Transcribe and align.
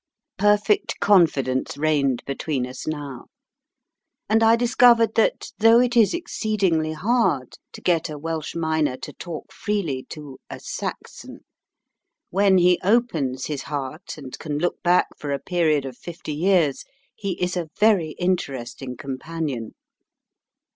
Perfect 0.39 0.99
confidence 0.99 1.77
reigned 1.77 2.23
between 2.25 2.65
us 2.65 2.87
now, 2.87 3.27
and 4.27 4.41
I 4.41 4.55
discovered 4.55 5.13
that, 5.13 5.51
though 5.59 5.79
it 5.79 5.95
is 5.95 6.15
exceedingly 6.15 6.93
hard 6.93 7.59
to 7.73 7.81
get 7.81 8.09
a 8.09 8.17
Welsh 8.17 8.55
miner 8.55 8.97
to 8.97 9.13
talk 9.13 9.53
freely 9.53 10.03
to 10.09 10.39
"a 10.49 10.59
Saxon," 10.59 11.41
when 12.31 12.57
he 12.57 12.79
opens 12.83 13.45
his 13.45 13.61
heart, 13.61 14.17
and 14.17 14.35
can 14.39 14.57
look 14.57 14.81
back 14.81 15.05
for 15.19 15.29
a 15.31 15.37
period 15.37 15.85
of 15.85 15.95
fifty 15.99 16.33
years, 16.33 16.83
he 17.13 17.33
is 17.39 17.55
a 17.55 17.69
very 17.79 18.13
interesting 18.17 18.97
companion. 18.97 19.75